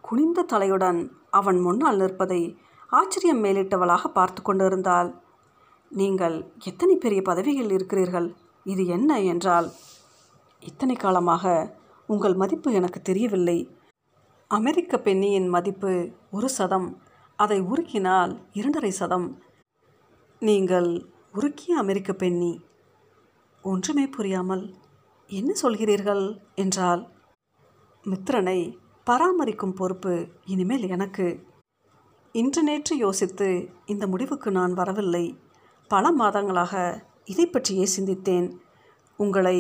குனிந்த 0.05 0.47
தலையுடன் 0.53 1.01
அவன் 1.31 1.59
முன்னால் 1.61 1.97
நிற்பதை 1.97 2.43
ஆச்சரியம் 2.91 3.43
மேலிட்டவளாக 3.45 4.09
பார்த்து 4.09 4.43
கொண்டிருந்தாள். 4.43 5.11
நீங்கள் 5.93 6.37
எத்தனை 6.65 6.95
பெரிய 6.97 7.21
பதவியில் 7.23 7.71
இருக்கிறீர்கள்? 7.71 8.29
இது 8.67 8.83
என்ன? 8.87 9.21
என்றால் 9.33 9.69
இத்தனை 10.63 10.97
காலமாக 10.97 11.45
உங்கள் 12.11 12.35
மதிப்பு 12.35 12.73
எனக்கு 12.73 13.01
தெரியவில்லை. 13.01 13.59
அமெரிக்க 14.49 14.99
பெண்ணியின் 14.99 15.49
மதிப்பு 15.49 16.11
ஒரு 16.31 16.49
சதம். 16.49 16.89
அதை 17.37 17.61
உருக்கினால் 17.61 18.33
இரண்டரை 18.53 18.91
சதம். 18.91 19.43
நீங்கள் 20.41 20.89
உருக்கிய 21.35 21.71
அமெரிக்க 21.77 22.13
பெண்ணி. 22.13 22.53
ஒன்றுமே 23.63 24.07
புரியாமல் 24.07 24.75
என்ன 25.27 25.55
சொல்கிறீர்கள்? 25.63 26.25
என்றால் 26.55 27.03
மித்ரனை 28.05 28.77
பராமரிக்கும் 29.07 29.75
பொறுப்பு 29.75 30.29
இனிமேல் 30.45 30.89
எனக்கு. 30.89 31.29
இன்று 32.33 32.63
நேற்று 32.63 32.97
யோசித்து 32.97 33.49
இந்த 33.87 34.07
முடிவுக்கு 34.07 34.51
நான் 34.51 34.73
வரவில்லை. 34.73 35.39
பல 35.89 36.11
மாதங்களாக 36.11 37.03
இதை 37.25 37.47
பற்றியே 37.47 37.87
சிந்தித்தேன். 37.97 38.49
உங்களை 39.17 39.59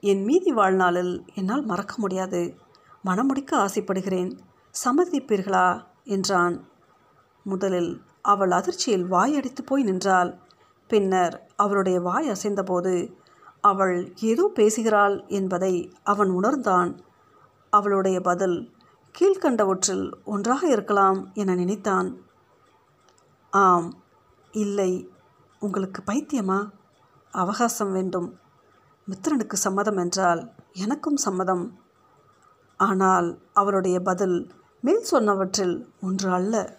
என் 0.00 0.24
மீதி 0.24 0.52
வாழ்நாளில் 0.52 1.24
என்னால் 1.34 1.64
மறக்க 1.64 1.94
முடியாது. 1.98 2.56
மனமுடிக்க 3.04 3.50
ஆசைப்படுகிறேன். 3.50 4.38
சம்மதிப்பீர்களா? 4.84 5.84
என்றான். 6.04 6.68
முதலில் 7.44 8.00
அவள் 8.22 8.50
அதிர்ச்சியில் 8.50 9.06
வாயடித்து 9.06 9.64
போய் 9.64 9.82
நின்றாள். 9.82 10.38
பின்னர் 10.88 11.50
அவளுடைய 11.56 12.00
வாய் 12.00 12.28
அசைந்தபோது 12.28 13.16
அவள் 13.60 14.12
ஏதோ 14.20 14.50
பேசுகிறாள் 14.54 15.24
என்பதை 15.26 15.92
அவன் 16.02 16.30
உணர்ந்தான். 16.30 17.00
அவளுடைய 17.70 18.20
பதில் 18.20 18.74
கீழ்கண்டவற்றில் 19.20 20.12
ஒன்றாக 20.24 20.68
இருக்கலாம் 20.68 21.30
என 21.34 21.54
நினைத்தான். 21.54 22.18
ஆம் 23.50 24.02
இல்லை. 24.52 25.10
உங்களுக்கு 25.60 26.02
பைத்தியமா? 26.06 26.70
அவகாசம் 27.30 27.92
வேண்டும். 27.92 28.39
மித்திரனுக்கு 29.10 29.52
சம்மதம் 29.52 29.96
என்றால் 29.96 30.52
எனக்கும் 30.72 31.16
சம்மதம். 31.16 31.78
ஆனால் 32.76 33.38
அவருடைய 33.52 34.00
பதில் 34.00 34.50
மேல் 34.80 35.06
சொன்னவற்றில் 35.10 35.86
ஒன்று 36.00 36.30
அல்ல. 36.30 36.78